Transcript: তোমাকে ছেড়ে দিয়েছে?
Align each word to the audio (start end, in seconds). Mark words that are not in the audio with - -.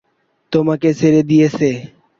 তোমাকে 0.53 0.89
ছেড়ে 0.99 1.21
দিয়েছে? 1.29 1.69